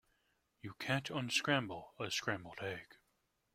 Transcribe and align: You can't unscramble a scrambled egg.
You 0.63 0.73
can't 0.79 1.11
unscramble 1.11 1.93
a 1.99 2.09
scrambled 2.09 2.57
egg. 2.59 2.95